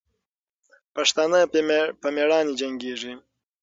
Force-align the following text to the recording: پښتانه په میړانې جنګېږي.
پښتانه 0.95 1.39
په 2.01 2.07
میړانې 2.15 2.53
جنګېږي. 2.59 3.13